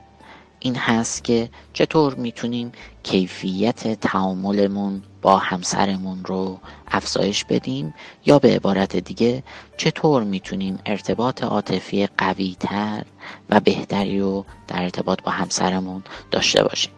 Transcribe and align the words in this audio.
این 0.61 0.77
هست 0.77 1.25
که 1.25 1.51
چطور 1.73 2.15
می‌تونیم 2.15 2.73
کیفیت 3.03 4.01
تعاملمون 4.01 5.03
با 5.23 5.39
همسرمون 5.39 6.25
رو 6.25 6.61
افزایش 6.89 7.45
بدیم 7.45 7.95
یا 8.27 8.39
به 8.39 8.55
عبارت 8.55 8.97
دیگه 8.97 9.43
چطور 9.77 10.25
می‌تونیم 10.25 10.79
ارتباط 10.87 11.43
عاطفی 11.43 12.07
قوی 12.19 12.57
تر 12.61 13.05
و 13.51 13.61
بهتری 13.61 14.21
رو 14.21 14.45
در 14.69 14.83
ارتباط 14.83 15.23
با 15.23 15.31
همسرمون 15.31 16.03
داشته 16.31 16.63
باشیم؟ 16.63 16.93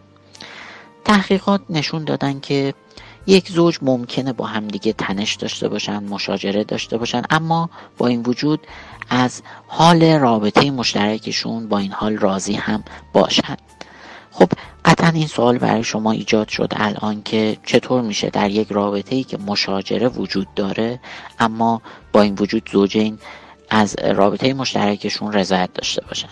تحقیقات 1.05 1.61
نشون 1.71 2.05
دادن 2.05 2.41
که 2.41 2.75
یک 3.31 3.49
زوج 3.49 3.79
ممکنه 3.83 4.33
با 4.33 4.47
همدیگه 4.47 4.93
تنش 4.93 5.35
داشته 5.35 5.69
باشن 5.69 6.03
مشاجره 6.03 6.65
داشته 6.65 6.99
باشن 6.99 7.23
اما 7.31 7.71
با 7.99 8.07
این 8.07 8.23
وجود 8.23 8.67
از 9.11 9.43
حال 9.67 10.03
رابطه 10.05 10.71
مشترکشون 10.71 11.69
با 11.69 11.79
این 11.79 11.93
حال 11.93 12.17
راضی 12.17 12.55
هم 12.55 12.85
باشن. 13.13 13.57
خب 14.31 14.49
قطعا 14.85 15.09
این 15.09 15.27
سوال 15.27 15.59
برای 15.59 15.85
شما 15.85 16.13
ایجاد 16.13 16.49
شد 16.49 16.73
الان 16.77 17.23
که 17.23 17.57
چطور 17.67 18.03
میشه 18.03 18.31
در 18.31 18.51
یک 18.51 18.69
رابطه 18.71 19.17
ای 19.17 19.25
که 19.25 19.39
مشاجره 19.39 20.09
وجود 20.09 20.55
داره 20.55 21.01
اما 21.39 21.83
با 22.13 22.23
این 22.23 22.35
وجود 22.35 22.71
زوجین 22.73 23.19
از 23.71 23.97
رابطه 23.99 24.55
مشترکشون 24.55 25.33
رضایت 25.33 25.73
داشته 25.75 26.03
باشن؟ 26.09 26.29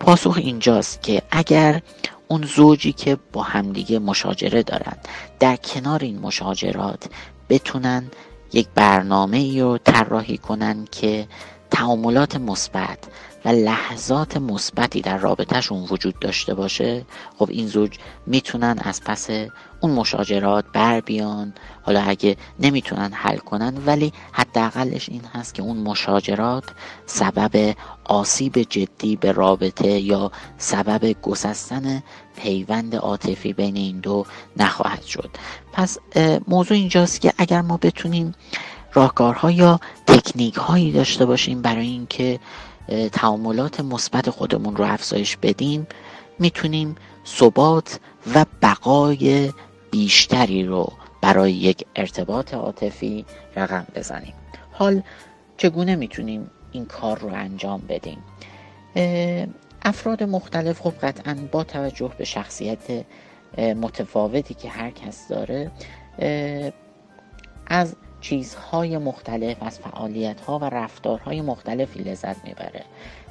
پاسخ 0.00 0.36
اینجاست 0.36 1.02
که 1.02 1.22
اگر 1.30 1.82
اون 2.28 2.42
زوجی 2.42 2.92
که 2.92 3.18
با 3.32 3.42
همدیگه 3.42 3.98
مشاجره 3.98 4.62
دارن 4.62 4.96
در 5.40 5.56
کنار 5.56 6.00
این 6.04 6.18
مشاجرات 6.18 7.04
بتونن 7.48 8.10
یک 8.52 8.68
برنامه 8.74 9.36
ای 9.36 9.60
رو 9.60 9.78
طراحی 9.78 10.38
کنن 10.38 10.84
که 10.92 11.28
تعاملات 11.70 12.36
مثبت 12.36 12.98
و 13.46 13.48
لحظات 13.48 14.36
مثبتی 14.36 15.00
در 15.00 15.18
رابطهشون 15.18 15.86
وجود 15.90 16.18
داشته 16.18 16.54
باشه 16.54 17.04
خب 17.38 17.48
این 17.50 17.66
زوج 17.66 17.98
می‌تونن 18.26 18.78
از 18.80 19.00
پس 19.04 19.28
اون 19.80 19.92
مشاجرات 19.92 20.64
بر 20.72 21.00
بیان. 21.00 21.54
حالا 21.82 22.00
اگه 22.00 22.36
نمی‌تونن 22.60 23.10
حل 23.12 23.36
کنن 23.36 23.74
ولی 23.86 24.12
حداقلش 24.32 25.08
این 25.08 25.22
هست 25.34 25.54
که 25.54 25.62
اون 25.62 25.76
مشاجرات 25.76 26.64
سبب 27.06 27.74
آسیب 28.04 28.58
جدی 28.58 29.16
به 29.16 29.32
رابطه 29.32 29.88
یا 30.00 30.32
سبب 30.58 31.16
گسستن 31.22 32.02
پیوند 32.36 32.96
عاطفی 32.96 33.52
بین 33.52 33.76
این 33.76 34.00
دو 34.00 34.26
نخواهد 34.56 35.02
شد. 35.02 35.30
پس 35.72 35.98
موضوع 36.48 36.76
اینجاست 36.76 37.20
که 37.20 37.32
اگر 37.38 37.60
ما 37.60 37.76
بتونیم 37.76 38.34
راهکارها 38.92 39.50
یا 39.50 39.80
تکنیک 40.06 40.54
هایی 40.54 40.92
داشته 40.92 41.26
باشیم 41.26 41.62
برای 41.62 41.86
اینکه 41.86 42.40
تعاملات 43.12 43.80
مثبت 43.80 44.30
خودمون 44.30 44.76
رو 44.76 44.84
افزایش 44.84 45.36
بدیم 45.36 45.86
می‌تونیم 46.38 46.94
ثبات 47.26 48.00
و 48.34 48.44
بقای 48.62 49.52
بیشتری 49.90 50.64
رو 50.64 50.92
برای 51.22 51.52
یک 51.52 51.86
ارتباط 51.96 52.54
عاطفی 52.54 53.24
رقم 53.56 53.86
بزنیم. 53.94 54.34
حال 54.72 55.02
چگونه 55.56 55.96
می‌تونیم 55.96 56.50
این 56.72 56.84
کار 56.84 57.18
رو 57.18 57.28
انجام 57.28 57.82
بدیم؟ 57.88 58.18
افراد 59.82 60.22
مختلف 60.22 60.80
خب 60.80 60.92
قطعا 61.02 61.36
با 61.52 61.64
توجه 61.64 62.10
به 62.18 62.24
شخصیت 62.24 63.04
متفاوتی 63.58 64.54
که 64.54 64.68
هر 64.68 64.90
کس 64.90 65.28
داره 65.28 65.70
از 67.66 67.96
چیزهای 68.28 68.98
مختلف 68.98 69.56
از 69.60 69.78
فعالیتها 69.78 70.58
و 70.58 70.64
رفتارهای 70.64 71.40
مختلفی 71.40 71.98
لذت 71.98 72.44
می‌بره 72.44 72.84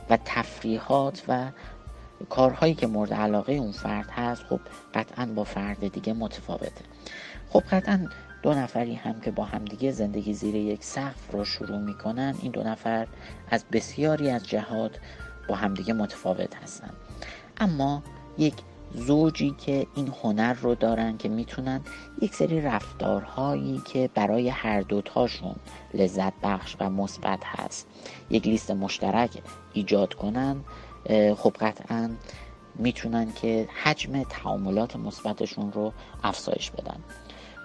و 0.10 0.18
تفریحات 0.26 1.24
و 1.28 1.52
کارهایی 2.30 2.74
که 2.74 2.88
مورد 2.88 3.14
علاقه 3.14 3.54
اون 3.54 3.72
فرد 3.72 4.10
هست 4.10 4.44
خب 4.44 4.60
قطعا 4.94 5.26
با 5.26 5.44
فرد 5.44 5.88
دیگه 5.88 6.14
متفاوته. 6.14 6.86
خب 7.50 7.64
قطعا 7.72 8.08
دو 8.44 8.54
نفری 8.54 8.96
هم 8.96 9.22
که 9.22 9.32
با 9.32 9.44
همدیگه 9.44 9.92
زندگی 9.92 10.34
زیر 10.34 10.56
یک 10.56 10.84
سقف 10.84 11.32
رو 11.32 11.46
شروع 11.46 11.80
می‌کنن 11.80 12.36
این 12.42 12.52
دو 12.52 12.64
نفر 12.64 13.08
از 13.52 13.66
بسیاری 13.72 14.30
از 14.30 14.48
جهات 14.48 14.92
با 15.50 15.56
همدیگه 15.56 15.94
متفاوت 15.94 16.56
هستن. 16.56 16.90
اما 17.58 18.04
یک 18.38 18.54
زوجی 18.96 19.56
که 19.58 19.88
این 19.96 20.14
هنر 20.24 20.54
رو 20.54 20.76
دارن 20.76 21.18
که 21.18 21.30
می‌تونن 21.30 21.82
یک 22.22 22.36
سری 22.36 22.62
رفتارهایی 22.62 23.82
که 23.86 24.10
برای 24.14 24.50
هر 24.50 24.82
دوتاشون 24.82 25.56
لذت 25.94 26.34
بخش 26.44 26.76
و 26.80 26.90
مثبت 26.90 27.40
هست 27.44 27.88
یک 28.30 28.48
لیست 28.48 28.72
مشترک 28.72 29.30
ایجاد 29.74 30.14
کنن 30.14 30.64
خب 31.38 31.56
قطعا 31.60 32.10
می‌تونن 32.76 33.34
که 33.34 33.68
حجم 33.84 34.24
تعاملات 34.24 34.96
مثبتشون 34.96 35.72
رو 35.72 35.94
افزایش 36.24 36.72
بدن. 36.72 37.00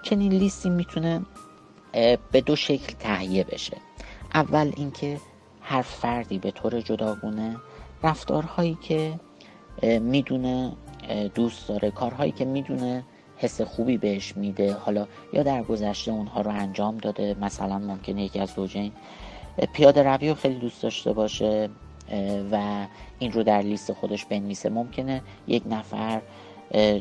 چنین 0.03 0.31
لیستی 0.31 0.69
می‌تونه 0.69 1.21
به 2.31 2.41
دو 2.45 2.55
شکل 2.55 2.93
تهیه 2.99 3.43
بشه. 3.43 3.77
اول 4.33 4.71
اینکه 4.77 5.19
هر 5.61 5.81
فردی 5.81 6.39
به 6.39 6.51
طور 6.51 6.81
جداگونه 6.81 7.57
رفتارهایی 8.03 8.77
که 8.81 9.19
می‌دونه 10.01 10.73
دوست 11.35 11.67
داره. 11.67 11.91
کارهایی 11.91 12.31
که 12.31 12.45
می‌دونه 12.45 13.03
حس 13.37 13.61
خوبی 13.61 13.97
بهش 13.97 14.37
میده. 14.37 14.73
حالا 14.73 15.07
یا 15.33 15.43
در 15.43 15.63
گذشته 15.63 16.11
اونها 16.11 16.41
رو 16.41 16.51
انجام 16.51 16.97
داده. 16.97 17.35
مثلا 17.41 17.79
ممکنه 17.79 18.23
یکی 18.23 18.39
از 18.39 18.49
زوجین 18.49 18.91
پیاده 19.73 20.03
روی 20.03 20.29
رو 20.29 20.35
خیلی 20.35 20.59
دوست 20.59 20.83
داشته 20.83 21.13
باشه 21.13 21.69
و 22.51 22.85
این 23.19 23.31
رو 23.31 23.43
در 23.43 23.61
لیست 23.61 23.93
خودش 23.93 24.25
بنویسه. 24.25 24.69
ممکنه 24.69 25.21
یک 25.47 25.63
نفر 25.69 26.21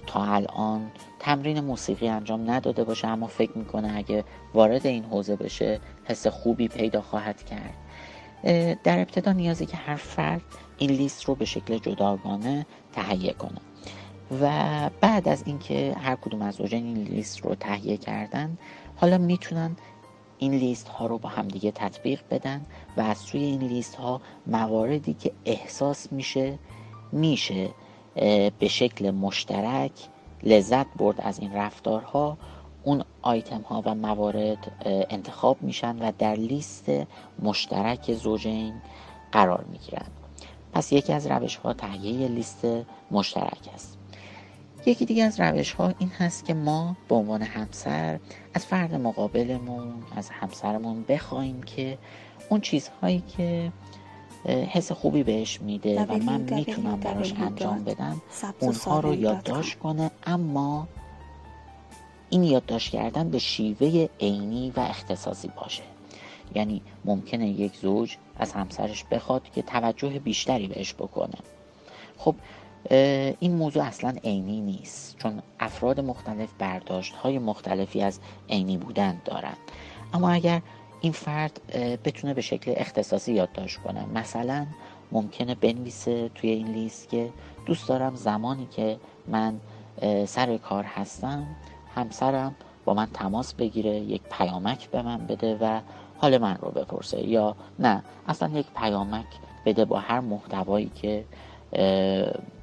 تا 0.06 0.24
الان 0.24 0.90
تمرین 1.18 1.60
موسیقی 1.60 2.08
انجام 2.08 2.50
نداده 2.50 2.84
باشه 2.84 3.08
اما 3.08 3.26
فکر 3.26 3.58
می‌کنه 3.58 3.96
اگه 3.96 4.24
وارد 4.54 4.86
این 4.86 5.04
حوزه 5.04 5.36
بشه 5.36 5.80
حس 6.04 6.26
خوبی 6.26 6.68
پیدا 6.68 7.00
خواهد 7.00 7.44
کرد. 7.44 7.74
در 8.84 8.98
ابتدا 8.98 9.32
نیازی 9.32 9.66
که 9.66 9.76
هر 9.76 9.96
فرد 9.96 10.42
این 10.78 10.90
لیست 10.90 11.24
رو 11.24 11.34
به 11.34 11.44
شکل 11.44 11.78
جداگانه 11.78 12.66
تهیه 12.92 13.32
کنه. 13.32 13.60
و 14.40 14.90
بعد 15.00 15.28
از 15.28 15.42
اینکه 15.46 15.96
هر 15.98 16.16
کدوم 16.16 16.42
از 16.42 16.54
زوجین 16.54 16.84
این 16.84 16.96
لیست 16.96 17.40
رو 17.40 17.54
تهیه 17.54 17.96
کردن 17.96 18.58
حالا 18.96 19.18
می‌تونن 19.18 19.76
این 20.38 20.54
لیست 20.54 20.88
ها 20.88 21.06
رو 21.06 21.18
با 21.18 21.28
همدیگه 21.28 21.70
تطبیق 21.70 22.20
بدن 22.30 22.66
و 22.96 23.00
از 23.00 23.26
توی 23.26 23.42
این 23.42 23.62
لیست 23.62 23.94
ها 23.94 24.20
مواردی 24.46 25.14
که 25.14 25.32
احساس 25.44 26.12
میشه 26.12 26.58
میشه 27.12 27.70
به 28.58 28.68
شکل 28.68 29.10
مشترک 29.10 29.92
لذت 30.42 30.86
برد 30.96 31.20
از 31.20 31.38
این 31.38 31.52
رفتارها 31.52 32.38
اون 32.84 33.04
آیتم 33.22 33.60
ها 33.60 33.82
و 33.86 33.94
موارد 33.94 34.72
انتخاب 34.84 35.62
میشن 35.62 35.98
و 35.98 36.12
در 36.18 36.34
لیست 36.34 36.90
مشترک 37.42 38.14
زوجین 38.14 38.74
قرار 39.32 39.64
می‌گیرن. 39.72 40.06
پس 40.72 40.92
یکی 40.92 41.12
از 41.12 41.26
روش 41.26 41.56
ها 41.56 41.72
تهیه 41.72 42.28
لیست 42.28 42.66
مشترک 43.10 43.68
است. 43.74 43.98
یکی 44.86 45.04
دیگه 45.04 45.24
از 45.24 45.40
روش 45.40 45.72
ها 45.72 45.92
این 45.98 46.08
هست 46.08 46.44
که 46.44 46.54
ما 46.54 46.96
به 47.08 47.14
عنوان 47.14 47.42
همسر 47.42 48.20
از 48.54 48.66
فرد 48.66 48.94
مقابلمون 48.94 49.94
از 50.16 50.30
همسرمون 50.30 51.04
بخوایم 51.08 51.62
که 51.62 51.98
اون 52.48 52.60
چیزهایی 52.60 53.22
که 53.36 53.72
حس 54.46 54.92
خوبی 54.92 55.22
بهش 55.22 55.60
میده 55.60 56.04
و 56.04 56.16
من 56.16 56.40
می‌تونم 56.40 57.00
براش 57.00 57.32
انجام 57.32 57.84
بدم 57.84 58.22
اونها 58.60 59.00
رو 59.00 59.14
یادداشت 59.14 59.78
کنه. 59.78 60.10
اما 60.26 60.88
این 62.30 62.44
یادداشت 62.44 62.92
کردن 62.92 63.30
به 63.30 63.38
شیوه 63.38 64.08
عینی 64.20 64.72
و 64.76 64.80
اختصاصی 64.80 65.50
باشه. 65.56 65.82
یعنی 66.54 66.82
ممکنه 67.04 67.48
یک 67.48 67.76
زوج 67.76 68.16
از 68.36 68.52
همسرش 68.52 69.04
بخواد 69.04 69.42
که 69.54 69.62
توجه 69.62 70.08
بیشتری 70.08 70.66
بهش 70.66 70.94
بکنه. 70.94 71.38
خب 72.18 72.34
این 73.40 73.54
موضوع 73.54 73.82
اصلا 73.82 74.14
عینی 74.24 74.60
نیست 74.60 75.16
چون 75.18 75.42
افراد 75.60 76.00
مختلف 76.00 76.48
برداشت 76.58 77.14
های 77.14 77.38
مختلفی 77.38 78.02
از 78.02 78.20
عینی 78.48 78.76
بودن 78.76 79.20
دارند 79.24 79.56
اما 80.14 80.30
اگر 80.30 80.62
این 81.00 81.12
فرد 81.12 81.60
بتونه 82.04 82.34
به 82.34 82.40
شکل 82.40 82.72
اختصاصی 82.76 83.32
یادداشت 83.32 83.78
کنه 83.78 84.06
مثلا 84.06 84.66
ممکنه 85.12 85.54
بنویسه 85.54 86.30
توی 86.34 86.50
این 86.50 86.66
لیست 86.66 87.08
که 87.08 87.30
دوست 87.66 87.88
دارم 87.88 88.14
زمانی 88.14 88.68
که 88.70 88.98
من 89.28 89.60
سر 90.26 90.56
کار 90.56 90.84
هستم 90.84 91.46
همسرم 91.94 92.54
با 92.84 92.94
من 92.94 93.06
تماس 93.14 93.54
بگیره 93.54 93.90
یک 93.90 94.22
پیامک 94.30 94.90
به 94.90 95.02
من 95.02 95.26
بده 95.26 95.58
و 95.60 95.80
حال 96.18 96.38
من 96.38 96.56
رو 96.56 96.70
بپرسه. 96.70 97.28
یا 97.28 97.56
نه 97.78 98.02
اصلا 98.28 98.48
یک 98.48 98.66
پیامک 98.76 99.26
بده 99.66 99.84
با 99.84 99.98
هر 99.98 100.20
محتوایی 100.20 100.90
که 100.94 101.24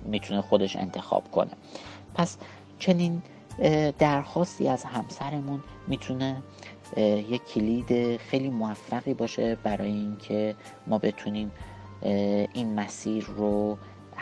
می‌تونه 0.06 0.42
خودش 0.42 0.76
انتخاب 0.76 1.32
کنه. 1.32 1.52
پس 2.16 2.38
چنین 2.80 3.22
درخواستی 4.00 4.68
از 4.68 4.84
همسرمون 4.84 5.64
می‌تونه 5.88 6.42
یک 7.30 7.46
کلید 7.46 8.18
خیلی 8.18 8.50
موفقی 8.50 9.14
باشه 9.14 9.56
برای 9.56 9.92
اینکه 9.92 10.56
ما 10.88 10.98
بتونیم 10.98 11.52
این 12.54 12.76
مسیر 12.76 13.26
رو 13.26 13.78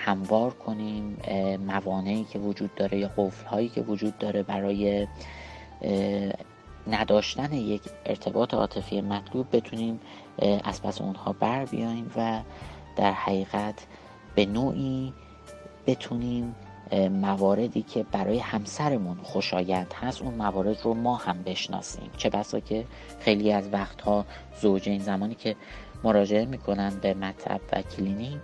هموار 0.06 0.54
کنیم 0.54 1.18
موانعی 1.68 2.24
که 2.24 2.40
وجود 2.40 2.76
داره 2.76 2.98
یا 2.98 3.12
قفل 3.18 3.48
هایی 3.48 3.70
که 3.70 3.82
وجود 3.82 4.18
داره 4.18 4.44
برای 4.44 5.08
نداشتن 6.88 7.54
یک 7.54 7.82
ارتباط 8.06 8.54
عاطفی 8.54 9.02
مطلوب 9.02 9.56
بتونیم 9.56 10.00
از 10.64 10.82
پس 10.82 11.02
اونها 11.02 11.34
بر 11.34 11.66
بیایم 11.66 12.12
و 12.18 12.42
در 12.96 13.12
حقیقت 13.12 13.86
به 14.36 14.46
نوعی 14.46 15.14
بتونیم 15.88 16.56
مواردی 17.12 17.82
که 17.82 18.04
برای 18.12 18.40
همسرمون 18.40 19.18
خوشایند 19.24 19.94
هست 20.02 20.22
اون 20.22 20.34
موارد 20.34 20.82
رو 20.84 20.94
ما 20.94 21.16
هم 21.16 21.44
بشناسیم. 21.44 22.10
چه 22.18 22.30
بسا 22.30 22.60
که 22.60 22.86
خیلی 23.20 23.52
از 23.52 23.70
وقتها 23.74 24.26
زوجین 24.62 25.00
زمانی 25.00 25.36
که 25.36 25.56
مراجعه 26.04 26.46
می‌کنن 26.46 27.00
به 27.02 27.14
مطب 27.14 27.62
و 27.74 27.82
کلینیک 27.82 28.42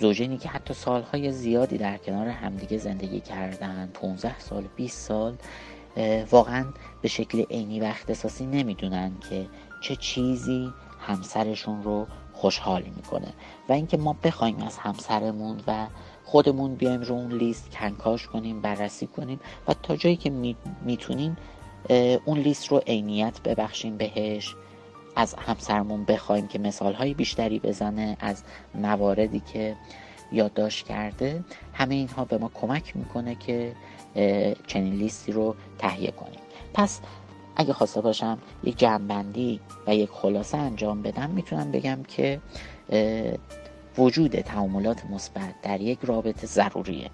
زوجینی 0.00 0.38
که 0.38 0.48
حتی 0.48 0.74
سالهای 0.74 1.32
زیادی 1.32 1.78
در 1.78 1.96
کنار 1.96 2.28
همدیگه 2.28 2.78
زندگی 2.78 3.20
کردن 3.20 3.90
15 3.94 4.38
سال 4.38 4.64
20 4.76 4.98
سال 4.98 5.36
واقعا 6.30 6.64
به 7.02 7.08
شکل 7.08 7.44
عینی 7.50 7.80
و 7.80 7.84
اختصاصی 7.84 8.46
نمی‌دونن 8.46 9.12
که 9.30 9.46
چه 9.80 9.96
چیزی 9.96 10.72
همسرشون 11.00 11.82
رو 11.82 12.06
خوشحال 12.32 12.82
می‌کنه. 12.96 13.32
و 13.68 13.72
اینکه 13.72 13.96
ما 13.96 14.16
بخوایم 14.22 14.62
از 14.62 14.78
همسرمون 14.78 15.60
و 15.66 15.86
خودمون 16.24 16.74
بیایم 16.74 17.00
رو 17.00 17.14
اون 17.14 17.32
لیست 17.32 17.70
کنکاش 17.70 18.26
کنیم 18.26 18.60
بررسی 18.60 19.06
کنیم 19.06 19.40
و 19.68 19.74
تا 19.74 19.96
جایی 19.96 20.16
که 20.16 20.30
می‌تونیم 20.84 21.36
اون 22.24 22.38
لیست 22.38 22.66
رو 22.68 22.78
عینیت 22.78 23.42
ببخشیم 23.42 23.96
بهش. 23.96 24.54
از 25.16 25.34
همسرمون 25.34 26.04
بخوایم 26.04 26.46
که 26.46 26.58
مثال 26.58 27.14
بیشتری 27.14 27.58
بزنه 27.58 28.16
از 28.20 28.42
مواردی 28.74 29.40
که 29.52 29.76
یادداشت 30.32 30.86
کرده 30.86 31.44
همه 31.72 31.94
اینها 31.94 32.24
به 32.24 32.38
ما 32.38 32.50
کمک 32.54 32.96
می‌کنه 32.96 33.34
که 33.34 33.72
چنین 34.66 34.94
لیستی 34.94 35.32
رو 35.32 35.54
تهیه 35.78 36.10
کنیم. 36.10 36.40
پس 36.74 37.00
اگه 37.56 37.72
خواسته 37.72 38.00
باشم 38.00 38.38
یک 38.64 38.78
جمعبندی 38.78 39.60
و 39.86 39.94
یک 39.94 40.10
خلاصه 40.10 40.58
انجام 40.58 41.02
بدم 41.02 41.30
می‌تونم 41.30 41.70
بگم 41.70 42.02
که 42.02 42.40
وجود 43.98 44.40
تعاملات 44.40 45.04
مثبت 45.04 45.54
در 45.62 45.80
یک 45.80 45.98
رابطه 46.02 46.46
ضروریه 46.46 47.10